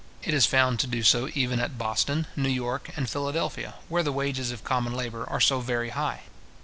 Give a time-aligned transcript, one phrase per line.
[0.23, 4.11] It is found to do so even at Boston, New York, and Philadelphia, where the
[4.11, 6.21] wages of common labour are so very high.